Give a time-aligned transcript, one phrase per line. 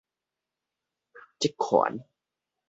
[1.37, 2.03] 職權